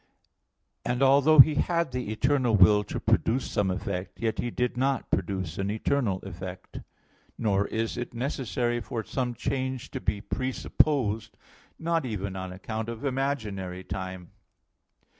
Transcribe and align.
And 0.83 1.03
although 1.03 1.37
He 1.41 1.53
had 1.53 1.91
the 1.91 2.11
eternal 2.11 2.55
will 2.55 2.83
to 2.85 2.99
produce 2.99 3.51
some 3.51 3.69
effect, 3.69 4.19
yet 4.19 4.39
He 4.39 4.49
did 4.49 4.75
not 4.75 5.11
produce 5.11 5.59
an 5.59 5.69
eternal 5.69 6.17
effect. 6.23 6.79
Nor 7.37 7.67
is 7.67 7.97
it 7.97 8.11
necessary 8.11 8.79
for 8.81 9.03
some 9.03 9.35
change 9.35 9.91
to 9.91 10.01
be 10.01 10.19
presupposed, 10.19 11.37
not 11.77 12.03
even 12.03 12.35
on 12.35 12.51
account 12.51 12.89
of 12.89 13.05
imaginary 13.05 13.83
time. 13.83 14.31